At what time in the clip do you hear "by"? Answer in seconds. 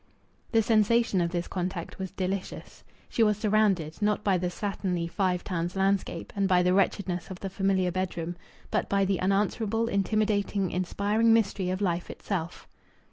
4.23-4.39, 6.47-6.63, 8.89-9.05